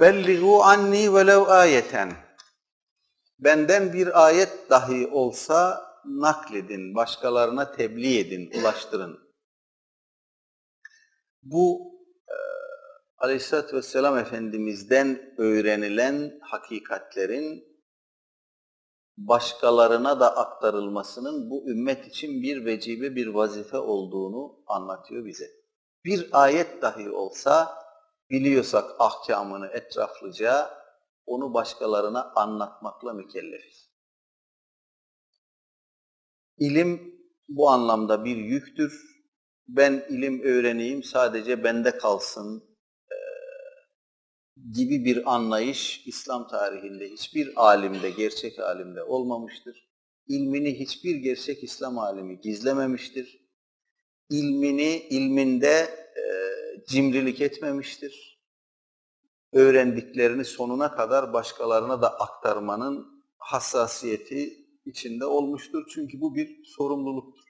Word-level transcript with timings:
Belligu 0.00 0.62
anni 0.62 1.14
velev 1.14 1.42
ayeten. 1.48 2.12
Benden 3.38 3.92
bir 3.92 4.26
ayet 4.26 4.70
dahi 4.70 5.06
olsa 5.06 5.82
nakledin, 6.04 6.94
başkalarına 6.94 7.72
tebliğ 7.72 8.18
edin, 8.18 8.60
ulaştırın. 8.60 9.18
Bu 11.42 11.92
e, 12.28 12.36
Aleyhisselatü 13.18 13.76
Vesselam 13.76 14.18
Efendimiz'den 14.18 15.34
öğrenilen 15.38 16.38
hakikatlerin 16.42 17.64
başkalarına 19.16 20.20
da 20.20 20.36
aktarılmasının 20.36 21.50
bu 21.50 21.70
ümmet 21.70 22.06
için 22.06 22.42
bir 22.42 22.64
vecibe, 22.64 23.16
bir 23.16 23.26
vazife 23.26 23.78
olduğunu 23.78 24.62
anlatıyor 24.66 25.24
bize. 25.24 25.50
Bir 26.04 26.28
ayet 26.32 26.82
dahi 26.82 27.10
olsa 27.10 27.80
biliyorsak 28.30 28.90
ahkamını 28.98 29.66
etraflıca 29.66 30.70
onu 31.26 31.54
başkalarına 31.54 32.32
anlatmakla 32.36 33.12
mükellefiz. 33.12 33.90
İlim 36.58 37.20
bu 37.48 37.70
anlamda 37.70 38.24
bir 38.24 38.36
yüktür. 38.36 39.10
Ben 39.68 40.06
ilim 40.08 40.42
öğreneyim 40.42 41.02
sadece 41.02 41.64
bende 41.64 41.98
kalsın 41.98 42.70
gibi 44.72 45.04
bir 45.04 45.34
anlayış 45.34 46.06
İslam 46.06 46.48
tarihinde 46.48 47.08
hiçbir 47.08 47.52
alimde, 47.56 48.10
gerçek 48.10 48.58
alimde 48.58 49.02
olmamıştır. 49.02 49.90
İlmini 50.26 50.80
hiçbir 50.80 51.16
gerçek 51.16 51.62
İslam 51.64 51.98
alimi 51.98 52.40
gizlememiştir. 52.40 53.40
İlmini, 54.30 54.96
ilminde 55.10 55.88
e, 56.09 56.09
cimrilik 56.90 57.40
etmemiştir. 57.40 58.40
Öğrendiklerini 59.52 60.44
sonuna 60.44 60.96
kadar 60.96 61.32
başkalarına 61.32 62.02
da 62.02 62.20
aktarmanın 62.20 63.24
hassasiyeti 63.38 64.66
içinde 64.84 65.24
olmuştur. 65.24 65.86
Çünkü 65.94 66.20
bu 66.20 66.34
bir 66.34 66.64
sorumluluktur. 66.64 67.44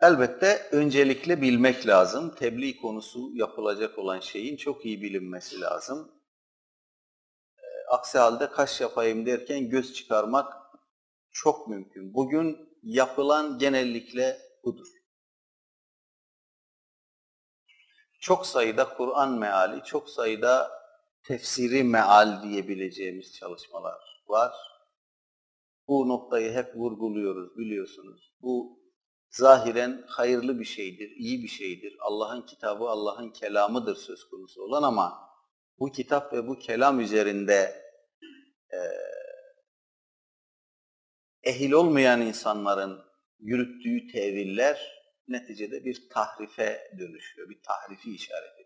Elbette 0.00 0.68
öncelikle 0.72 1.42
bilmek 1.42 1.86
lazım. 1.86 2.34
Tebliğ 2.34 2.76
konusu 2.76 3.30
yapılacak 3.34 3.98
olan 3.98 4.20
şeyin 4.20 4.56
çok 4.56 4.86
iyi 4.86 5.02
bilinmesi 5.02 5.60
lazım. 5.60 6.12
E, 7.58 7.66
aksi 7.90 8.18
halde 8.18 8.50
kaş 8.50 8.80
yapayım 8.80 9.26
derken 9.26 9.68
göz 9.70 9.94
çıkarmak 9.94 10.52
çok 11.32 11.68
mümkün. 11.68 12.14
Bugün 12.14 12.56
yapılan 12.82 13.58
genellikle 13.58 14.38
budur. 14.64 14.97
Çok 18.18 18.46
sayıda 18.46 18.94
Kur'an 18.94 19.38
meali, 19.38 19.84
çok 19.84 20.10
sayıda 20.10 20.70
tefsiri 21.22 21.84
meal 21.84 22.42
diyebileceğimiz 22.42 23.34
çalışmalar 23.36 24.22
var. 24.28 24.54
Bu 25.88 26.08
noktayı 26.08 26.52
hep 26.52 26.76
vurguluyoruz 26.76 27.58
biliyorsunuz. 27.58 28.32
Bu 28.42 28.78
zahiren 29.30 30.04
hayırlı 30.06 30.60
bir 30.60 30.64
şeydir, 30.64 31.10
iyi 31.10 31.42
bir 31.42 31.48
şeydir. 31.48 31.96
Allah'ın 32.00 32.42
kitabı, 32.42 32.88
Allah'ın 32.88 33.30
kelamıdır 33.30 33.96
söz 33.96 34.28
konusu 34.28 34.62
olan 34.62 34.82
ama 34.82 35.28
bu 35.78 35.92
kitap 35.92 36.32
ve 36.32 36.48
bu 36.48 36.58
kelam 36.58 37.00
üzerinde 37.00 37.82
e, 38.72 38.78
ehil 41.42 41.72
olmayan 41.72 42.20
insanların 42.20 43.00
yürüttüğü 43.38 44.12
teviller 44.12 44.97
neticede 45.28 45.84
bir 45.84 46.08
tahrife 46.10 46.90
dönüşüyor, 46.98 47.48
bir 47.48 47.62
tahrifi 47.62 48.14
işaret 48.14 48.58